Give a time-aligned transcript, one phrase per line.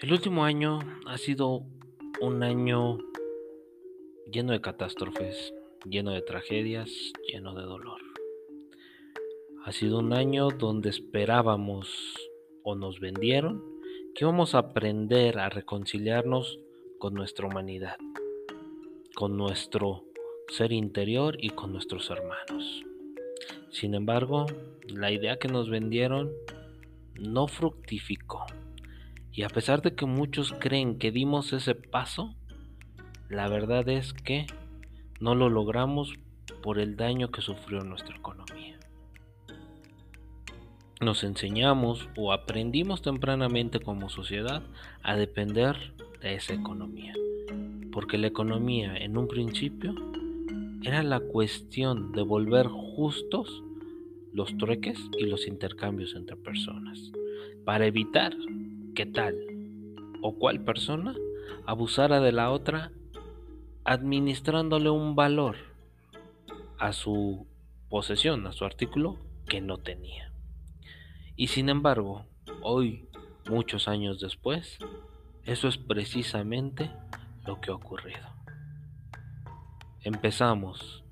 [0.00, 1.62] El último año ha sido
[2.22, 2.96] un año
[4.32, 5.52] lleno de catástrofes,
[5.84, 6.90] lleno de tragedias,
[7.30, 8.00] lleno de dolor.
[9.66, 12.14] Ha sido un año donde esperábamos
[12.62, 13.62] o nos vendieron
[14.14, 16.58] que íbamos a aprender a reconciliarnos
[16.98, 17.98] con nuestra humanidad,
[19.14, 20.06] con nuestro
[20.48, 22.86] ser interior y con nuestros hermanos.
[23.70, 24.46] Sin embargo,
[24.88, 26.32] la idea que nos vendieron
[27.18, 28.46] no fructificó.
[29.40, 32.34] Y a pesar de que muchos creen que dimos ese paso,
[33.30, 34.44] la verdad es que
[35.18, 36.12] no lo logramos
[36.62, 38.78] por el daño que sufrió nuestra economía.
[41.00, 44.62] Nos enseñamos o aprendimos tempranamente como sociedad
[45.02, 47.14] a depender de esa economía,
[47.92, 49.94] porque la economía en un principio
[50.82, 53.62] era la cuestión de volver justos
[54.34, 57.10] los trueques y los intercambios entre personas,
[57.64, 58.36] para evitar
[59.06, 59.36] tal
[60.22, 61.14] o cual persona
[61.66, 62.92] abusara de la otra
[63.84, 65.56] administrándole un valor
[66.78, 67.46] a su
[67.88, 70.32] posesión, a su artículo que no tenía.
[71.36, 72.26] Y sin embargo,
[72.62, 73.08] hoy,
[73.48, 74.78] muchos años después,
[75.44, 76.90] eso es precisamente
[77.46, 78.28] lo que ha ocurrido.
[80.02, 81.04] Empezamos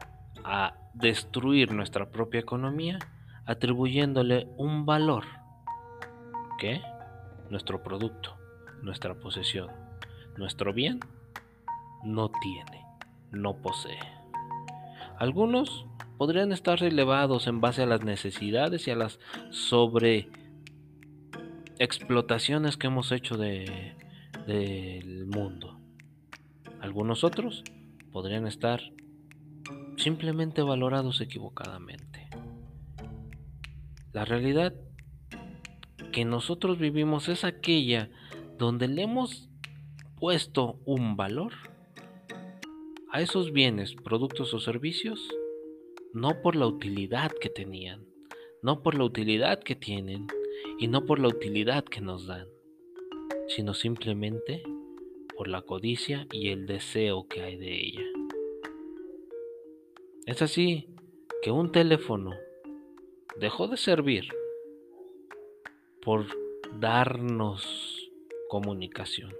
[0.44, 2.98] a destruir nuestra propia economía
[3.46, 5.24] atribuyéndole un valor
[6.58, 6.80] que
[7.50, 8.36] nuestro producto,
[8.82, 9.70] nuestra posesión,
[10.36, 11.00] nuestro bien
[12.04, 12.84] no tiene,
[13.30, 13.98] no posee.
[15.18, 19.18] Algunos podrían estar elevados en base a las necesidades y a las
[19.50, 20.28] sobre
[21.78, 23.96] explotaciones que hemos hecho de,
[24.46, 25.80] del mundo.
[26.80, 27.64] Algunos otros
[28.12, 28.80] podrían estar
[29.96, 32.28] simplemente valorados equivocadamente.
[34.12, 34.74] La realidad
[36.18, 38.10] que nosotros vivimos es aquella
[38.58, 39.48] donde le hemos
[40.18, 41.52] puesto un valor
[43.12, 45.30] a esos bienes, productos o servicios,
[46.12, 48.04] no por la utilidad que tenían,
[48.62, 50.26] no por la utilidad que tienen
[50.80, 52.48] y no por la utilidad que nos dan,
[53.46, 54.64] sino simplemente
[55.36, 58.06] por la codicia y el deseo que hay de ella.
[60.26, 60.88] Es así
[61.42, 62.32] que un teléfono
[63.38, 64.28] dejó de servir
[66.02, 66.26] por
[66.78, 68.10] darnos
[68.48, 69.32] comunicación.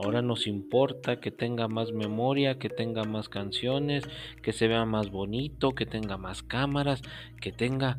[0.00, 4.04] Ahora nos importa que tenga más memoria, que tenga más canciones,
[4.42, 7.02] que se vea más bonito, que tenga más cámaras,
[7.40, 7.98] que tenga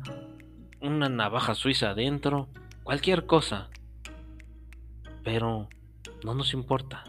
[0.80, 2.48] una navaja suiza adentro,
[2.84, 3.68] cualquier cosa.
[5.22, 5.68] Pero
[6.24, 7.04] no nos importa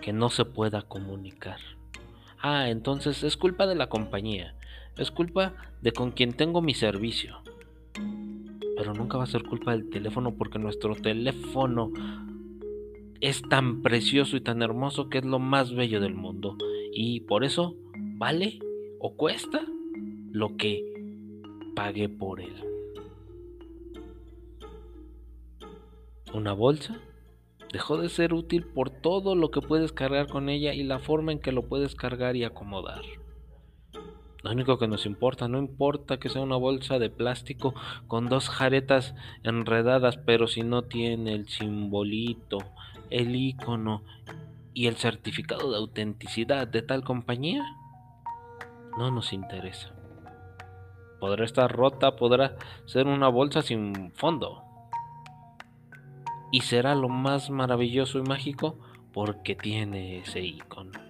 [0.00, 1.58] que no se pueda comunicar.
[2.40, 4.54] Ah, entonces es culpa de la compañía,
[4.96, 7.42] es culpa de con quien tengo mi servicio.
[8.80, 11.92] Pero nunca va a ser culpa del teléfono porque nuestro teléfono
[13.20, 16.56] es tan precioso y tan hermoso que es lo más bello del mundo.
[16.90, 18.58] Y por eso vale
[18.98, 19.60] o cuesta
[20.32, 20.82] lo que
[21.76, 22.54] pagué por él.
[26.32, 27.02] Una bolsa
[27.74, 31.32] dejó de ser útil por todo lo que puedes cargar con ella y la forma
[31.32, 33.02] en que lo puedes cargar y acomodar.
[34.42, 37.74] Lo único que nos importa, no importa que sea una bolsa de plástico
[38.06, 42.58] con dos jaretas enredadas, pero si no tiene el simbolito,
[43.10, 44.02] el icono
[44.72, 47.64] y el certificado de autenticidad de tal compañía,
[48.96, 49.92] no nos interesa.
[51.18, 54.64] Podrá estar rota, podrá ser una bolsa sin fondo.
[56.50, 58.78] Y será lo más maravilloso y mágico
[59.12, 61.09] porque tiene ese icono.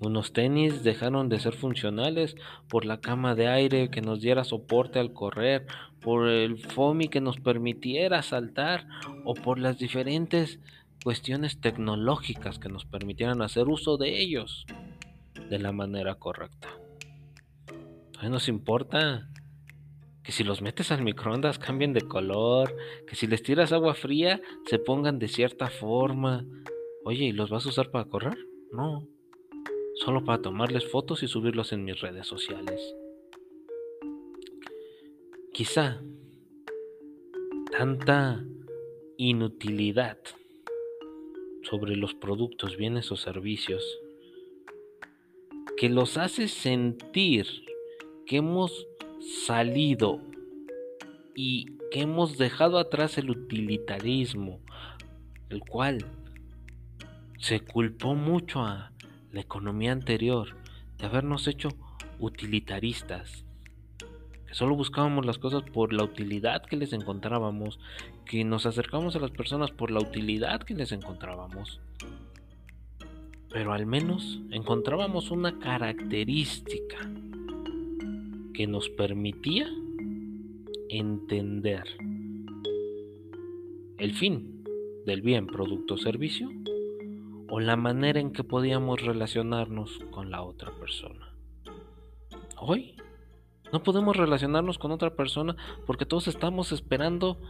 [0.00, 2.36] Unos tenis dejaron de ser funcionales
[2.68, 5.66] por la cama de aire que nos diera soporte al correr,
[6.00, 8.86] por el FOMI que nos permitiera saltar
[9.24, 10.60] o por las diferentes
[11.02, 14.66] cuestiones tecnológicas que nos permitieran hacer uso de ellos
[15.50, 16.68] de la manera correcta.
[18.22, 19.28] No nos importa
[20.22, 22.72] que si los metes al microondas cambien de color,
[23.08, 26.44] que si les tiras agua fría se pongan de cierta forma.
[27.04, 28.36] Oye, ¿y los vas a usar para correr?
[28.72, 29.17] No
[30.04, 32.80] solo para tomarles fotos y subirlos en mis redes sociales.
[35.52, 36.00] Quizá
[37.70, 38.44] tanta
[39.16, 40.18] inutilidad
[41.62, 43.84] sobre los productos, bienes o servicios
[45.76, 47.46] que los hace sentir
[48.26, 48.88] que hemos
[49.46, 50.20] salido
[51.36, 54.60] y que hemos dejado atrás el utilitarismo,
[55.50, 56.04] el cual
[57.38, 58.92] se culpó mucho a
[59.32, 60.56] la economía anterior
[60.98, 61.68] de habernos hecho
[62.18, 63.44] utilitaristas,
[64.46, 67.78] que solo buscábamos las cosas por la utilidad que les encontrábamos,
[68.24, 71.80] que nos acercamos a las personas por la utilidad que les encontrábamos.
[73.50, 76.98] Pero al menos encontrábamos una característica
[78.54, 79.68] que nos permitía
[80.88, 81.84] entender
[83.98, 84.64] el fin
[85.06, 86.50] del bien, producto servicio
[87.48, 91.34] o la manera en que podíamos relacionarnos con la otra persona.
[92.58, 92.96] Hoy
[93.72, 95.56] no podemos relacionarnos con otra persona
[95.86, 97.40] porque todos estamos esperando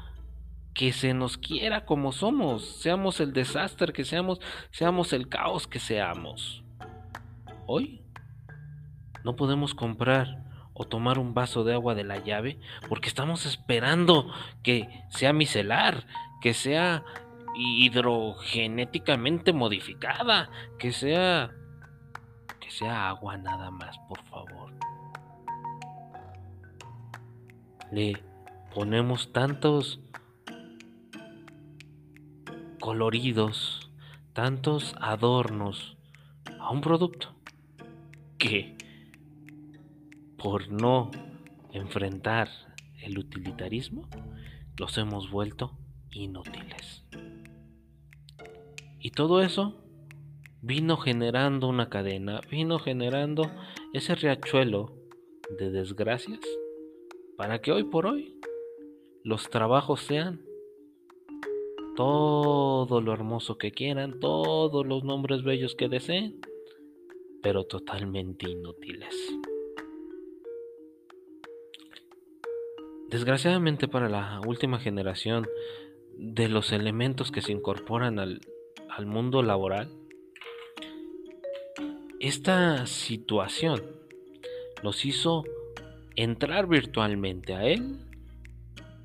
[0.74, 4.40] que se nos quiera como somos, seamos el desastre que seamos,
[4.70, 6.62] seamos el caos que seamos.
[7.66, 8.02] Hoy
[9.24, 14.32] no podemos comprar o tomar un vaso de agua de la llave porque estamos esperando
[14.62, 16.06] que sea micelar,
[16.40, 17.04] que sea
[17.58, 21.50] hidrogenéticamente modificada, que sea
[22.60, 24.72] que sea agua nada más, por favor.
[27.90, 28.22] Le
[28.74, 30.00] ponemos tantos
[32.80, 33.90] coloridos,
[34.32, 35.96] tantos adornos
[36.60, 37.34] a un producto
[38.38, 38.76] que
[40.36, 41.10] por no
[41.72, 42.48] enfrentar
[43.00, 44.08] el utilitarismo
[44.76, 45.76] los hemos vuelto
[46.10, 47.04] inútiles.
[49.00, 49.74] Y todo eso
[50.60, 53.50] vino generando una cadena, vino generando
[53.92, 54.92] ese riachuelo
[55.58, 56.40] de desgracias
[57.36, 58.34] para que hoy por hoy
[59.22, 60.42] los trabajos sean
[61.94, 66.40] todo lo hermoso que quieran, todos los nombres bellos que deseen,
[67.42, 69.14] pero totalmente inútiles.
[73.08, 75.46] Desgraciadamente para la última generación
[76.16, 78.40] de los elementos que se incorporan al,
[78.98, 79.88] al mundo laboral,
[82.18, 83.80] esta situación
[84.82, 85.44] los hizo
[86.16, 88.00] entrar virtualmente a él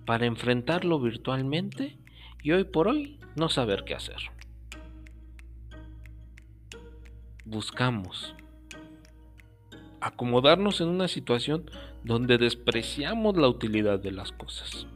[0.08, 1.96] para enfrentarlo virtualmente
[2.42, 4.18] y hoy por hoy no saber qué hacer.
[7.46, 8.34] Buscamos
[10.02, 11.70] acomodarnos en una situación
[12.04, 14.88] donde despreciamos la utilidad de las cosas,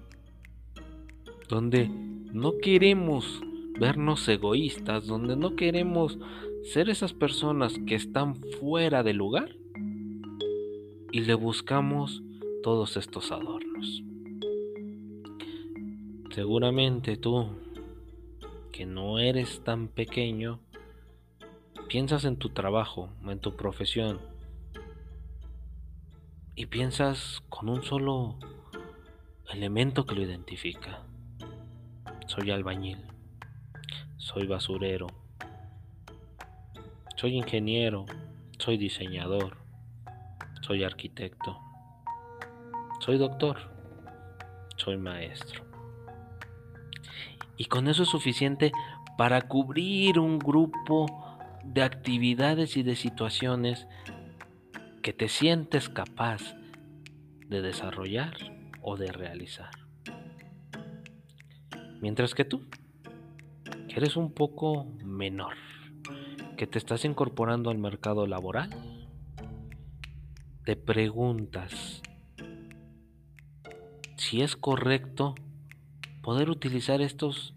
[1.48, 3.44] donde no queremos
[3.80, 6.18] vernos egoístas, donde no queremos
[6.64, 9.56] ser esas personas que están fuera de lugar
[11.12, 12.24] y le buscamos
[12.64, 14.04] todos estos adornos.
[16.32, 17.48] Seguramente tú,
[18.72, 20.60] que no eres tan pequeño,
[21.88, 24.20] piensas en tu trabajo, en tu profesión,
[26.56, 28.38] y piensas con un solo
[29.52, 31.04] elemento que lo identifica.
[32.28, 33.17] Soy albañil
[34.28, 35.08] soy basurero,
[37.16, 38.06] soy ingeniero,
[38.60, 39.56] soy diseñador,
[40.60, 41.58] soy arquitecto,
[43.00, 43.58] soy doctor,
[44.76, 45.64] soy maestro.
[47.56, 48.74] Y con eso es suficiente
[49.18, 51.06] para cubrir un grupo
[51.64, 53.88] de actividades y de situaciones
[55.02, 56.42] que te sientes capaz
[57.48, 58.36] de desarrollar
[58.82, 59.72] o de realizar.
[62.02, 62.68] Mientras que tú
[63.98, 65.56] eres un poco menor,
[66.56, 68.70] que te estás incorporando al mercado laboral,
[70.66, 72.04] te preguntas
[74.16, 75.34] si es correcto
[76.22, 77.56] poder utilizar estos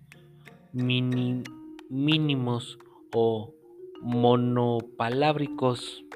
[0.72, 2.78] mínimos
[3.14, 3.52] o
[4.00, 6.06] monopalábricos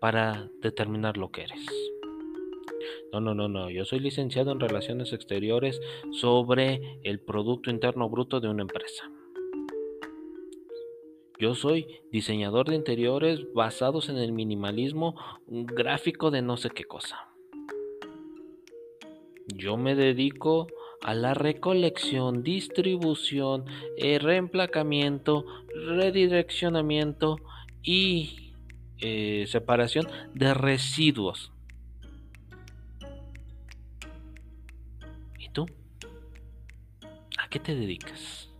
[0.00, 1.75] para determinar lo que eres.
[3.12, 3.70] No, no, no, no.
[3.70, 5.80] Yo soy licenciado en Relaciones Exteriores
[6.12, 9.10] sobre el Producto Interno Bruto de una empresa.
[11.38, 15.14] Yo soy diseñador de interiores basados en el minimalismo
[15.46, 17.28] gráfico de no sé qué cosa.
[19.54, 20.66] Yo me dedico
[21.02, 23.66] a la recolección, distribución,
[23.98, 25.44] eh, reemplacamiento,
[25.74, 27.36] redireccionamiento
[27.82, 28.54] y
[28.98, 31.52] eh, separación de residuos
[37.46, 38.50] ¿A qué te dedicas?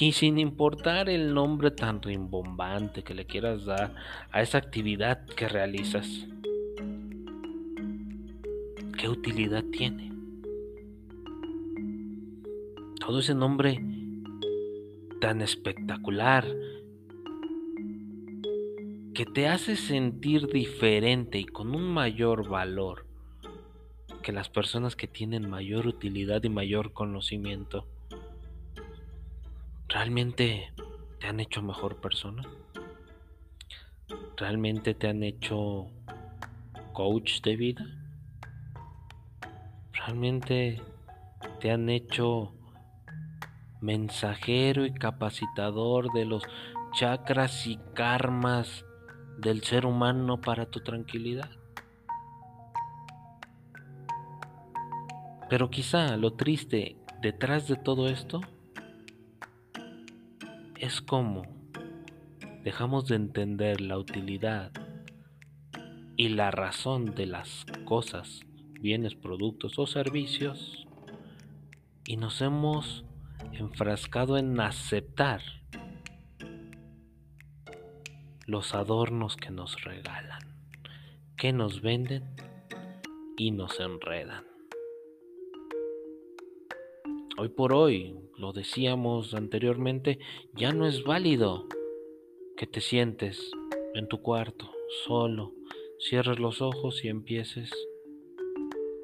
[0.00, 3.94] Y sin importar el nombre tan rimbombante que le quieras dar
[4.32, 6.26] a esa actividad que realizas,
[8.98, 10.10] ¿qué utilidad tiene?
[12.98, 13.80] Todo ese nombre
[15.20, 16.44] tan espectacular
[19.14, 23.11] que te hace sentir diferente y con un mayor valor
[24.22, 27.86] que las personas que tienen mayor utilidad y mayor conocimiento
[29.88, 30.72] realmente
[31.20, 32.42] te han hecho mejor persona.
[34.36, 35.90] Realmente te han hecho
[36.92, 37.84] coach de vida?
[39.92, 40.82] ¿Realmente
[41.60, 42.52] te han hecho
[43.80, 46.42] mensajero y capacitador de los
[46.94, 48.84] chakras y karmas
[49.38, 51.50] del ser humano para tu tranquilidad?
[55.52, 58.40] Pero quizá lo triste detrás de todo esto
[60.78, 61.42] es como
[62.64, 64.72] dejamos de entender la utilidad
[66.16, 68.40] y la razón de las cosas,
[68.80, 70.86] bienes, productos o servicios
[72.06, 73.04] y nos hemos
[73.52, 75.42] enfrascado en aceptar
[78.46, 80.40] los adornos que nos regalan,
[81.36, 82.24] que nos venden
[83.36, 84.51] y nos enredan.
[87.38, 90.18] Hoy por hoy, lo decíamos anteriormente,
[90.54, 91.66] ya no es válido
[92.58, 93.50] que te sientes
[93.94, 94.70] en tu cuarto
[95.06, 95.54] solo,
[95.98, 97.70] cierres los ojos y empieces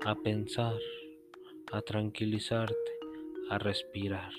[0.05, 0.79] a pensar,
[1.73, 2.75] a tranquilizarte,
[3.49, 4.33] a respirar.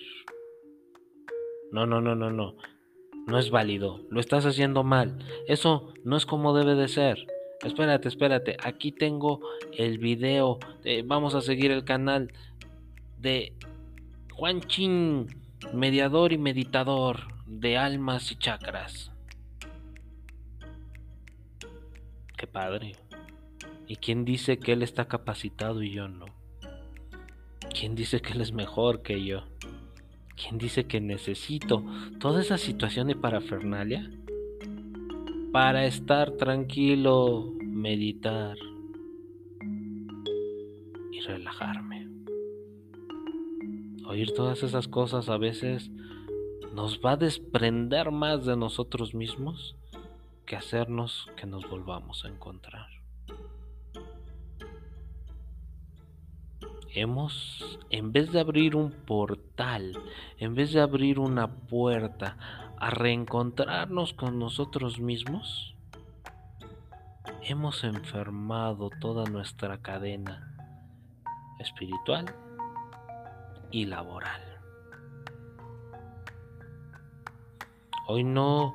[1.72, 2.58] No, no, no, no, no.
[3.26, 4.02] No es válido.
[4.10, 5.18] Lo estás haciendo mal.
[5.48, 7.26] Eso no es como debe de ser.
[7.64, 8.56] Espérate, espérate.
[8.64, 9.42] Aquí tengo
[9.74, 10.60] el video.
[11.06, 12.32] vamos a seguir el canal
[13.18, 13.54] de
[14.40, 15.28] Juan Chin,
[15.74, 19.12] mediador y meditador de almas y chakras.
[22.38, 22.94] Qué padre.
[23.86, 26.24] ¿Y quién dice que él está capacitado y yo no?
[27.78, 29.44] ¿Quién dice que él es mejor que yo?
[30.38, 31.84] ¿Quién dice que necesito
[32.22, 34.10] toda esa situación de parafernalia
[35.52, 38.56] para estar tranquilo, meditar
[41.12, 41.99] y relajarme?
[44.10, 45.92] Oír todas esas cosas a veces
[46.74, 49.76] nos va a desprender más de nosotros mismos
[50.48, 52.88] que hacernos que nos volvamos a encontrar.
[56.92, 59.94] Hemos, en vez de abrir un portal,
[60.40, 62.36] en vez de abrir una puerta
[62.80, 65.76] a reencontrarnos con nosotros mismos,
[67.44, 70.56] hemos enfermado toda nuestra cadena
[71.60, 72.26] espiritual
[73.72, 74.42] y laboral.
[78.08, 78.74] Hoy no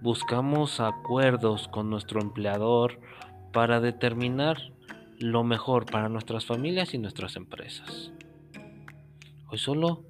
[0.00, 3.00] buscamos acuerdos con nuestro empleador
[3.52, 4.58] para determinar
[5.18, 8.12] lo mejor para nuestras familias y nuestras empresas.
[9.50, 10.04] Hoy solo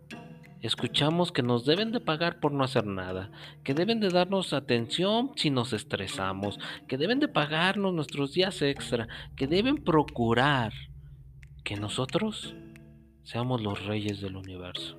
[0.60, 3.30] escuchamos que nos deben de pagar por no hacer nada,
[3.64, 9.08] que deben de darnos atención si nos estresamos, que deben de pagarnos nuestros días extra,
[9.36, 10.72] que deben procurar
[11.64, 12.54] que nosotros
[13.28, 14.98] seamos los reyes del universo.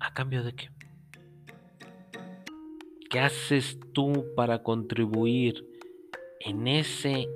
[0.00, 0.68] ¿A cambio de qué?
[3.08, 5.66] ¿Qué haces tú para contribuir
[6.40, 7.26] en ese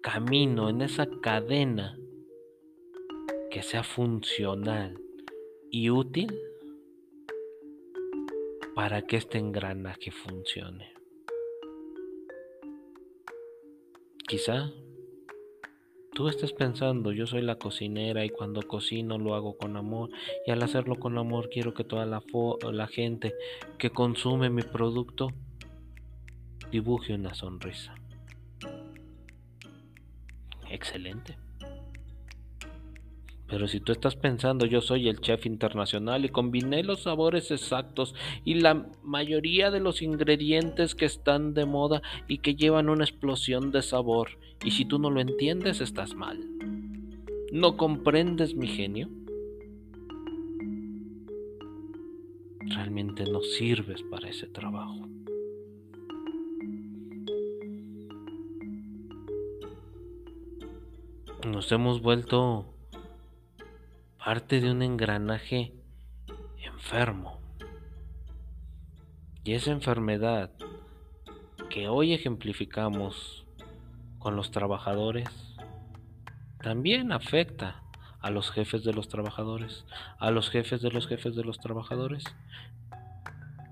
[0.00, 1.96] camino, en esa cadena
[3.48, 5.00] que sea funcional
[5.70, 6.36] y útil
[8.74, 10.92] para que este engranaje funcione?
[14.26, 14.72] Quizá
[16.14, 20.10] Tú estás pensando, yo soy la cocinera y cuando cocino lo hago con amor
[20.46, 22.22] y al hacerlo con amor quiero que toda la,
[22.70, 23.32] la gente
[23.78, 25.28] que consume mi producto
[26.70, 27.94] dibuje una sonrisa.
[30.70, 31.38] Excelente.
[33.52, 38.14] Pero si tú estás pensando, yo soy el chef internacional y combiné los sabores exactos
[38.46, 43.70] y la mayoría de los ingredientes que están de moda y que llevan una explosión
[43.70, 46.38] de sabor, y si tú no lo entiendes, estás mal.
[47.52, 49.10] ¿No comprendes mi genio?
[52.74, 55.06] Realmente no sirves para ese trabajo.
[61.46, 62.71] Nos hemos vuelto
[64.24, 65.72] parte de un engranaje
[66.58, 67.40] enfermo.
[69.42, 70.52] Y esa enfermedad
[71.70, 73.44] que hoy ejemplificamos
[74.20, 75.28] con los trabajadores
[76.62, 77.82] también afecta
[78.20, 79.84] a los jefes de los trabajadores,
[80.20, 82.22] a los jefes de los jefes de los trabajadores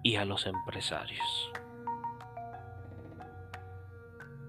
[0.03, 1.53] y a los empresarios.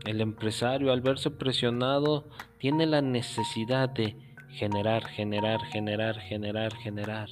[0.03, 2.27] El empresario al verse presionado
[2.57, 7.29] tiene la necesidad de generar, generar, generar, generar, generar.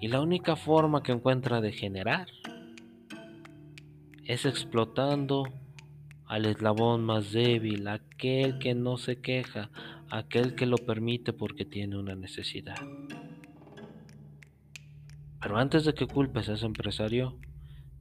[0.00, 2.28] Y la única forma que encuentra de generar
[4.24, 5.44] es explotando
[6.26, 9.70] al eslabón más débil, aquel que no se queja,
[10.10, 12.76] aquel que lo permite porque tiene una necesidad.
[15.40, 17.38] Pero antes de que culpes a ese empresario,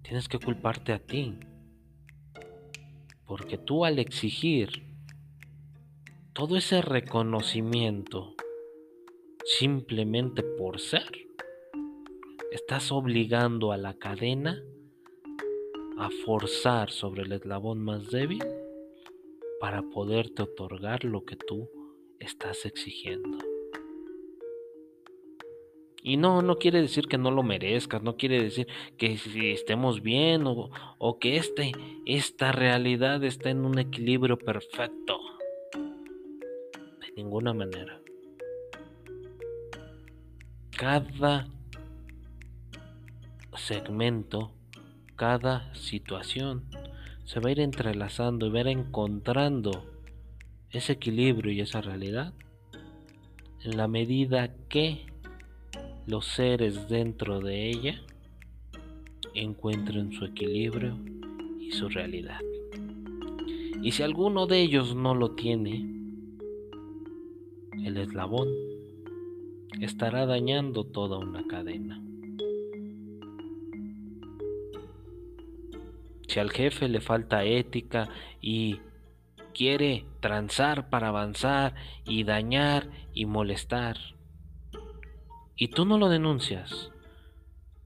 [0.02, 1.40] tienes que culparte a ti.
[3.26, 4.84] Porque tú al exigir
[6.34, 8.36] todo ese reconocimiento
[9.48, 11.10] simplemente por ser,
[12.52, 14.62] estás obligando a la cadena
[15.98, 18.44] a forzar sobre el eslabón más débil
[19.62, 21.70] para poderte otorgar lo que tú
[22.20, 23.38] estás exigiendo.
[26.04, 30.02] Y no, no quiere decir que no lo merezcas, no quiere decir que si estemos
[30.02, 31.72] bien o, o que este,
[32.06, 35.20] esta realidad está en un equilibrio perfecto.
[35.72, 38.02] De ninguna manera.
[40.78, 41.48] Cada
[43.56, 44.52] segmento,
[45.16, 46.66] cada situación
[47.26, 49.86] se va a ir entrelazando y va a ir encontrando
[50.70, 52.32] ese equilibrio y esa realidad
[53.64, 55.08] en la medida que
[56.06, 58.00] los seres dentro de ella
[59.34, 60.96] encuentren su equilibrio
[61.60, 62.40] y su realidad.
[63.82, 65.92] Y si alguno de ellos no lo tiene,
[67.84, 68.48] el eslabón
[69.82, 72.02] estará dañando toda una cadena.
[76.28, 78.10] Si al jefe le falta ética
[78.42, 78.82] y
[79.54, 81.74] quiere transar para avanzar
[82.06, 83.98] y dañar y molestar,
[85.56, 86.92] y tú no lo denuncias,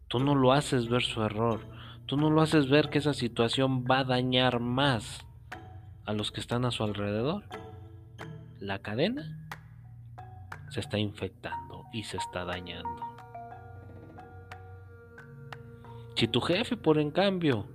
[0.07, 1.61] tú no lo haces ver su error,
[2.05, 5.25] tú no lo haces ver que esa situación va a dañar más
[6.05, 7.43] a los que están a su alrededor,
[8.59, 9.47] la cadena
[10.69, 13.01] se está infectando y se está dañando.
[16.15, 17.65] Si tu jefe, por en cambio,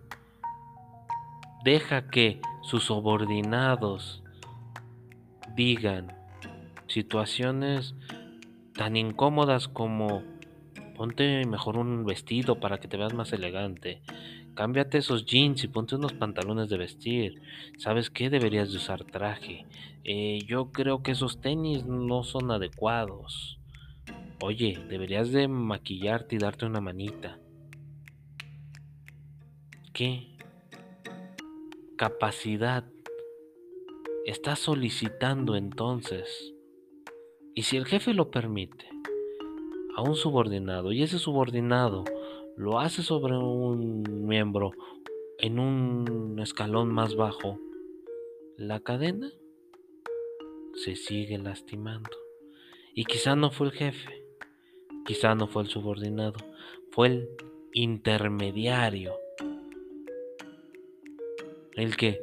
[1.64, 4.22] deja que sus subordinados
[5.56, 6.14] digan
[6.86, 7.94] situaciones
[8.74, 10.22] tan incómodas como
[10.96, 14.00] ponte mejor un vestido para que te veas más elegante.
[14.54, 17.42] Cámbiate esos jeans y ponte unos pantalones de vestir.
[17.78, 18.30] ¿Sabes qué?
[18.30, 19.66] Deberías de usar traje.
[20.04, 23.58] Eh, yo creo que esos tenis no son adecuados.
[24.40, 27.38] Oye, deberías de maquillarte y darte una manita.
[29.92, 30.36] ¿Qué?
[31.96, 32.84] Capacidad.
[34.26, 36.52] Estás solicitando entonces
[37.58, 38.86] y si el jefe lo permite
[39.96, 42.04] a un subordinado y ese subordinado
[42.54, 44.72] lo hace sobre un miembro
[45.38, 47.58] en un escalón más bajo,
[48.58, 49.32] la cadena
[50.74, 52.10] se sigue lastimando.
[52.94, 54.25] Y quizá no fue el jefe,
[55.06, 56.38] quizá no fue el subordinado,
[56.90, 57.28] fue el
[57.72, 59.16] intermediario.
[61.74, 62.20] El que,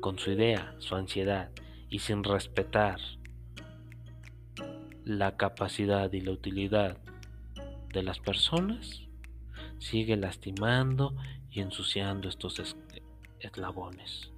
[0.00, 1.50] con su idea, su ansiedad
[1.90, 2.98] y sin respetar
[5.04, 6.98] la capacidad y la utilidad
[7.92, 9.02] de las personas,
[9.78, 11.14] sigue lastimando
[11.50, 12.74] y ensuciando estos
[13.40, 14.32] eslabones.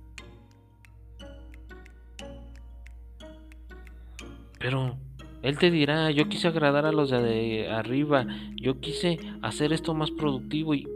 [4.59, 4.99] Pero
[5.43, 10.11] él te dirá, yo quise agradar a los de arriba, yo quise hacer esto más
[10.11, 10.89] productivo y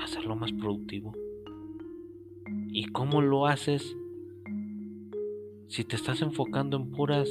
[0.00, 1.12] hacerlo más productivo.
[2.68, 3.96] ¿Y cómo lo haces
[5.68, 7.28] si te estás enfocando en puras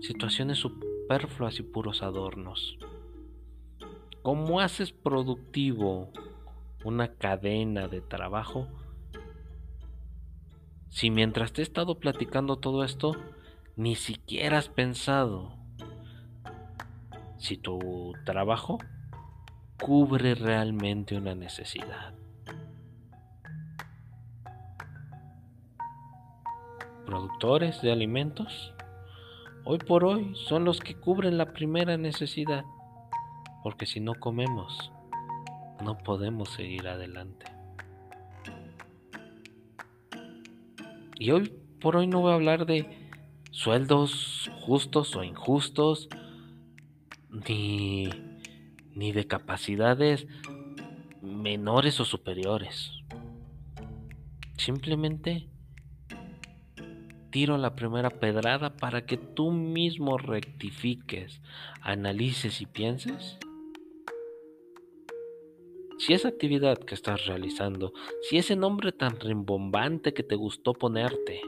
[0.00, 2.76] situaciones superfluas y puros adornos.
[4.22, 6.10] ¿Cómo haces productivo
[6.84, 8.68] una cadena de trabajo
[10.88, 13.16] si mientras te he estado platicando todo esto,
[13.76, 15.56] ni siquiera has pensado
[17.38, 18.78] si tu trabajo
[19.80, 22.14] cubre realmente una necesidad?
[27.06, 28.74] Productores de alimentos
[29.64, 32.64] hoy por hoy son los que cubren la primera necesidad,
[33.62, 34.92] porque si no comemos,
[35.82, 37.46] no podemos seguir adelante.
[41.18, 43.01] Y hoy por hoy no voy a hablar de
[43.52, 46.08] sueldos justos o injustos,
[47.30, 48.08] ni,
[48.94, 50.26] ni de capacidades
[51.22, 52.90] menores o superiores.
[54.56, 55.48] Simplemente
[57.32, 61.40] tiro la primera pedrada para que tú mismo rectifiques,
[61.80, 63.38] analices y pienses?
[65.98, 67.92] Si esa actividad que estás realizando,
[68.28, 71.40] si ese nombre tan rimbombante que te gustó ponerte,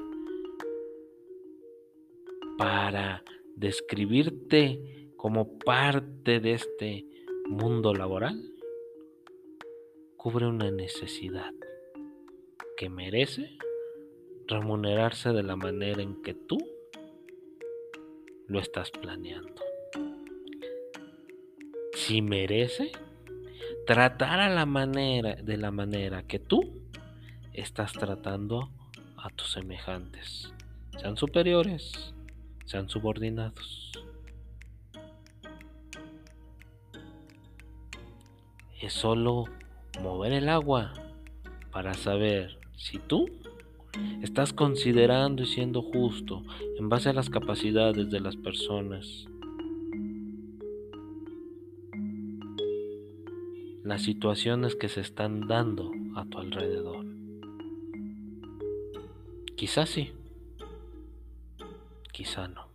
[2.57, 3.23] para
[3.57, 7.07] describirte como parte de este
[7.49, 8.43] mundo laboral,
[10.17, 11.53] cubre una necesidad
[12.77, 13.57] que merece
[14.47, 16.59] remunerarse de la manera en que tú
[18.47, 19.63] lo estás planeando.
[21.95, 22.93] Si merece
[23.87, 26.83] tratar a la manera de la manera que tú
[27.53, 28.71] estás tratando
[29.17, 30.53] a tus semejantes,
[30.99, 32.14] sean superiores,
[32.65, 33.93] sean subordinados.
[38.81, 39.45] Es solo
[40.03, 40.93] mover el agua
[41.73, 43.27] para saber si tú
[44.23, 46.43] estás considerando y siendo justo
[46.79, 49.27] en base a las capacidades de las personas.
[53.83, 57.05] Las situaciones que se están dando a tu alrededor.
[59.57, 60.11] Quizás sí,
[62.15, 62.69] quizá no.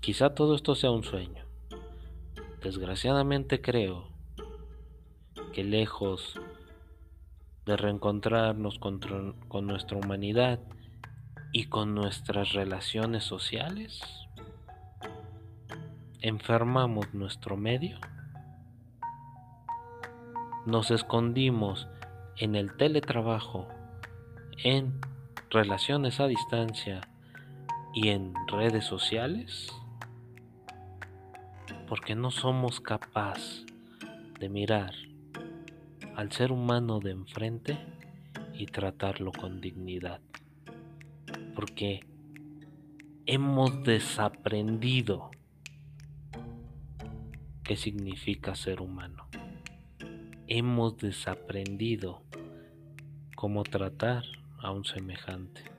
[0.00, 1.44] Quizá todo esto sea un sueño.
[2.62, 4.08] Desgraciadamente creo
[5.52, 6.40] que lejos
[7.66, 9.00] de reencontrarnos con,
[9.48, 10.60] con, nuestra humanidad
[11.52, 14.00] y con nuestras relaciones sociales,
[16.20, 17.98] enfermamos nuestro medio,
[20.64, 21.88] nos escondimos
[22.36, 23.66] en el teletrabajo
[24.62, 25.00] en
[25.50, 27.00] relaciones a distancia
[27.94, 29.72] y en redes sociales?
[31.88, 33.64] Porque no somos capaces
[34.38, 34.94] de mirar
[36.14, 37.78] al ser humano de enfrente
[38.54, 40.20] y tratarlo con dignidad.
[41.54, 42.00] Porque
[43.26, 45.30] hemos desaprendido
[47.62, 49.28] qué significa ser humano.
[50.46, 52.22] Hemos desaprendido
[53.36, 54.24] cómo tratar
[54.58, 55.77] a un semejante.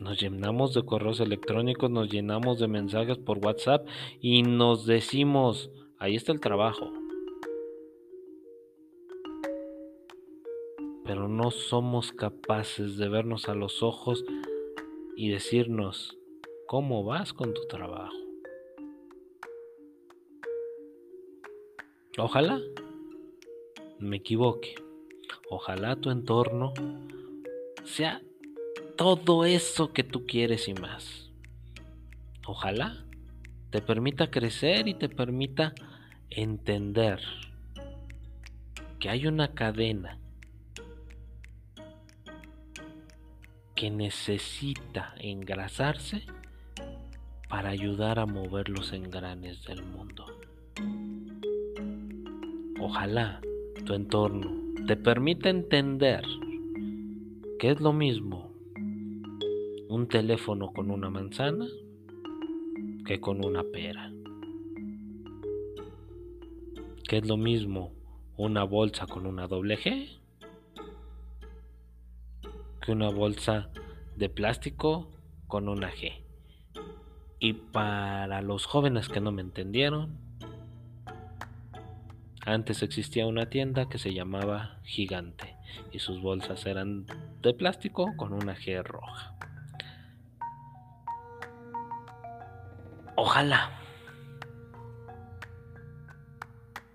[0.00, 3.86] Nos llenamos de correos electrónicos, nos llenamos de mensajes por WhatsApp
[4.22, 6.90] y nos decimos, ahí está el trabajo.
[11.04, 14.24] Pero no somos capaces de vernos a los ojos
[15.16, 16.16] y decirnos,
[16.66, 18.16] ¿cómo vas con tu trabajo?
[22.16, 22.58] Ojalá
[23.98, 24.76] me equivoque.
[25.50, 26.72] Ojalá tu entorno
[27.84, 28.22] sea
[29.00, 31.30] todo eso que tú quieres y más.
[32.46, 33.02] Ojalá
[33.70, 35.72] te permita crecer y te permita
[36.28, 37.18] entender
[38.98, 40.18] que hay una cadena
[43.74, 46.26] que necesita engrasarse
[47.48, 50.26] para ayudar a mover los engranes del mundo.
[52.78, 53.40] Ojalá
[53.86, 56.22] tu entorno te permite entender
[57.58, 58.49] que es lo mismo
[59.90, 61.66] un teléfono con una manzana
[63.04, 64.12] que con una pera.
[67.08, 67.92] Que es lo mismo
[68.36, 70.20] una bolsa con una doble G
[72.80, 73.70] que una bolsa
[74.14, 75.10] de plástico
[75.48, 76.22] con una G.
[77.40, 80.16] Y para los jóvenes que no me entendieron,
[82.46, 85.56] antes existía una tienda que se llamaba Gigante
[85.90, 87.06] y sus bolsas eran
[87.42, 89.36] de plástico con una G roja.
[93.22, 93.78] Ojalá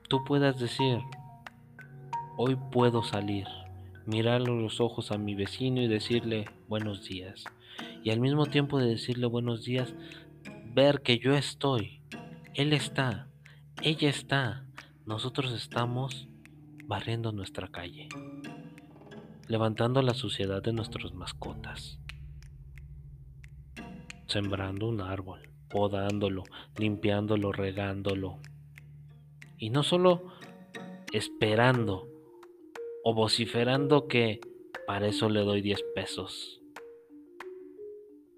[0.10, 0.98] tú puedas decir,
[2.36, 3.46] hoy puedo salir,
[4.08, 7.44] mirarle los ojos a mi vecino y decirle buenos días.
[8.04, 9.94] Y al mismo tiempo de decirle buenos días,
[10.74, 12.02] ver que yo estoy,
[12.56, 13.28] él está,
[13.84, 14.66] ella está,
[15.06, 16.28] nosotros estamos
[16.86, 18.10] barriendo nuestra calle,
[19.48, 22.00] levantando la suciedad de nuestras mascotas,
[24.26, 26.44] sembrando un árbol, podándolo,
[26.78, 28.40] limpiándolo, regándolo.
[29.58, 30.24] Y no solo
[31.14, 32.08] esperando
[33.04, 34.42] o vociferando que
[34.88, 36.62] para eso le doy 10 pesos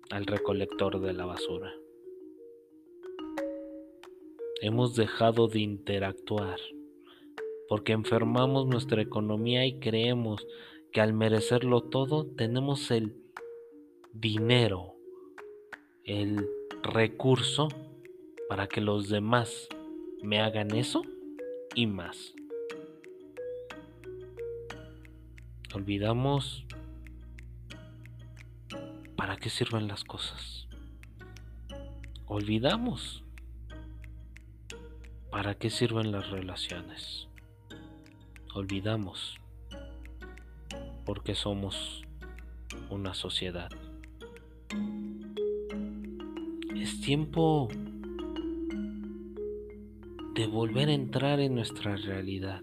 [0.09, 1.73] al recolector de la basura.
[4.61, 6.59] Hemos dejado de interactuar
[7.67, 10.47] porque enfermamos nuestra economía y creemos
[10.91, 13.17] que al merecerlo todo tenemos el
[14.13, 14.95] dinero,
[16.05, 16.47] el
[16.83, 17.67] recurso
[18.49, 19.67] para que los demás
[20.21, 21.03] me hagan eso
[21.75, 22.33] y más.
[25.73, 26.65] Olvidamos
[29.15, 30.67] para qué sirven las cosas.
[32.25, 33.23] Olvidamos
[35.37, 37.27] ¿Para qué sirven las relaciones?
[38.55, 39.37] Olvidamos
[41.05, 42.01] porque somos
[42.89, 43.69] una sociedad.
[46.87, 47.67] Es tiempo
[50.35, 52.61] de volver a entrar en nuestra realidad.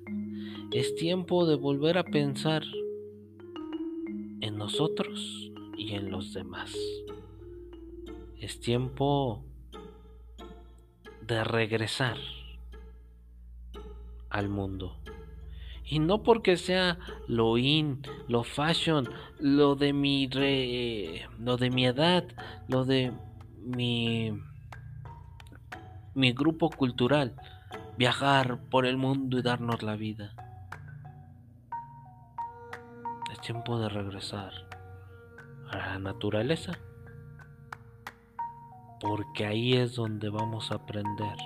[0.72, 2.62] Es tiempo de volver a pensar
[4.40, 6.74] en nosotros y en los demás.
[8.40, 9.44] Es tiempo
[11.20, 12.16] de regresar
[14.30, 14.96] al mundo
[15.84, 19.06] Y no porque sea lo in, lo fashion,
[19.38, 22.24] lo de mi re, lo de mi edad,
[22.68, 23.12] lo de
[23.64, 24.32] mi
[26.14, 27.34] mi grupo cultural,
[27.98, 30.32] viajar por el mundo y darnos la vida.
[33.32, 34.52] Es tiempo de regresar
[35.70, 36.72] a la naturaleza,
[39.00, 41.36] porque ahí es donde vamos a aprender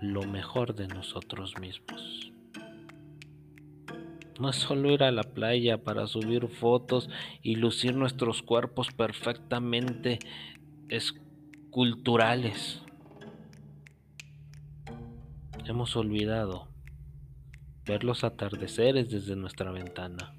[0.00, 2.27] lo mejor de nosotros mismos.
[4.38, 7.10] No es solo ir a la playa para subir fotos
[7.42, 10.20] y lucir nuestros cuerpos perfectamente
[10.88, 12.82] esculturales.
[15.66, 16.68] Hemos olvidado
[17.84, 20.34] ver los atardeceres desde nuestra ventana.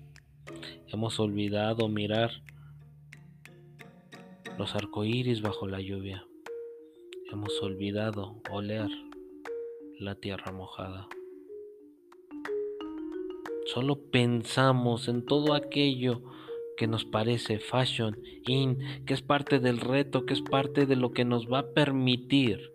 [0.88, 2.32] Hemos olvidado mirar
[4.58, 6.26] los arcoíris bajo la lluvia.
[7.32, 8.90] Hemos olvidado oler
[10.00, 11.08] la tierra mojada.
[13.74, 16.24] Solo pensamos en todo aquello
[16.76, 21.12] que nos parece fashion, in, que es parte del reto, que es parte de lo
[21.12, 22.74] que nos va a permitir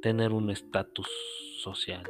[0.00, 1.08] tener un estatus
[1.58, 2.04] social.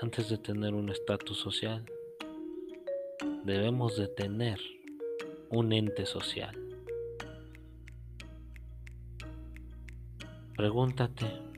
[0.00, 1.84] Antes de tener un estatus social,
[3.44, 4.58] debemos de tener
[5.50, 6.58] un ente social.
[10.56, 11.49] Pregúntate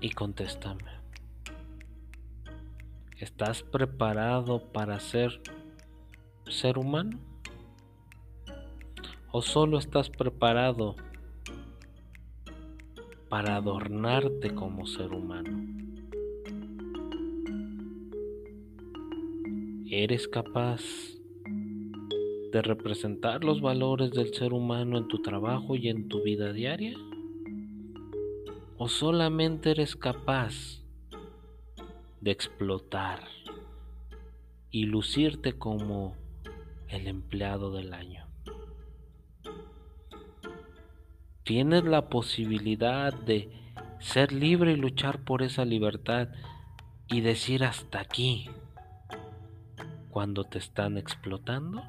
[0.00, 0.84] y contéstame.
[3.18, 5.40] ¿Estás preparado para ser
[6.48, 7.18] ser humano?
[9.32, 10.96] ¿O solo estás preparado
[13.28, 15.66] para adornarte como ser humano?
[19.88, 20.82] ¿Eres capaz
[22.52, 26.96] de representar los valores del ser humano en tu trabajo y en tu vida diaria?
[28.78, 30.82] ¿O solamente eres capaz
[32.20, 33.20] de explotar
[34.70, 36.14] y lucirte como
[36.88, 38.26] el empleado del año?
[41.42, 43.50] Tienes la posibilidad de
[43.98, 46.28] ser libre y luchar por esa libertad
[47.08, 48.50] y decir hasta aquí
[50.16, 51.82] cuando te están explotando?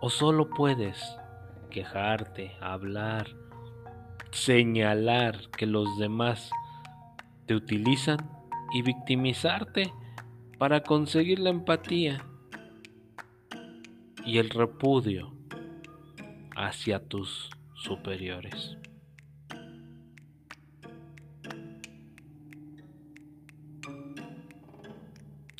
[0.00, 0.98] ¿O solo puedes
[1.70, 3.26] quejarte, hablar,
[4.34, 6.50] señalar que los demás
[7.46, 8.18] te utilizan
[8.74, 9.92] y victimizarte
[10.58, 12.26] para conseguir la empatía
[14.26, 15.32] y el repudio
[16.56, 18.76] hacia tus superiores?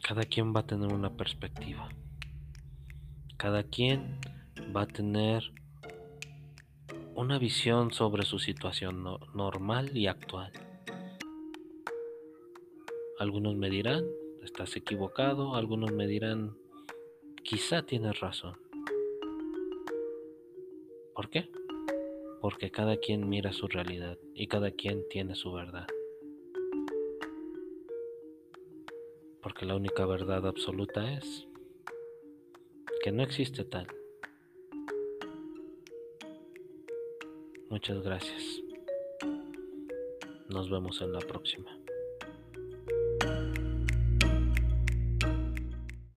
[0.02, 1.88] Cada quien va a tener una perspectiva.
[3.36, 4.18] Cada quien
[4.76, 5.52] va a tener
[7.16, 10.52] una visión sobre su situación normal y actual.
[13.18, 14.04] Algunos me dirán,
[14.42, 16.56] estás equivocado, algunos me dirán,
[17.44, 18.58] quizá tienes razón.
[21.14, 21.48] ¿Por qué?
[22.40, 25.86] Porque cada quien mira su realidad y cada quien tiene su verdad.
[29.40, 31.46] Porque la única verdad absoluta es
[33.02, 33.86] que no existe tal.
[37.74, 38.62] Muchas gracias.
[40.48, 41.76] Nos vemos en la próxima.